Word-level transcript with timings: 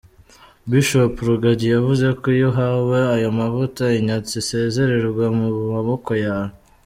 Bishop 0.69 1.13
Rugagi 1.27 1.67
yavuze 1.75 2.05
ko 2.19 2.25
“Iyo 2.37 2.47
uhawe 2.51 2.99
ayo 3.15 3.29
mavuta 3.39 3.83
inyatsi 3.99 4.33
isezererwa 4.41 5.25
mu 5.37 5.45
maboko 5.73 6.11
yawe. 6.25 6.53